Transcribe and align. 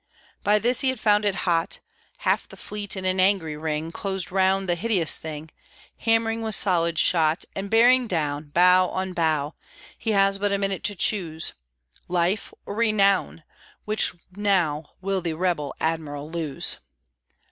By 0.43 0.57
this, 0.57 0.81
he 0.81 0.89
had 0.89 0.99
found 0.99 1.25
it 1.25 1.35
hot; 1.45 1.77
Half 2.25 2.47
the 2.47 2.57
fleet, 2.57 2.97
in 2.97 3.05
an 3.05 3.19
angry 3.19 3.55
ring, 3.55 3.91
Closed 3.91 4.31
round 4.31 4.67
the 4.67 4.73
hideous 4.73 5.19
thing, 5.19 5.51
Hammering 5.97 6.41
with 6.41 6.55
solid 6.55 6.97
shot, 6.97 7.45
And 7.55 7.69
bearing 7.69 8.07
down, 8.07 8.45
bow 8.45 8.87
on 8.87 9.13
bow; 9.13 9.53
He 9.95 10.09
has 10.13 10.39
but 10.39 10.51
a 10.51 10.57
minute 10.57 10.83
to 10.85 10.95
choose, 10.95 11.53
Life 12.07 12.51
or 12.65 12.73
renown? 12.73 13.43
which 13.85 14.11
now 14.35 14.87
Will 15.01 15.21
the 15.21 15.35
Rebel 15.35 15.75
Admiral 15.79 16.31
lose? 16.31 16.79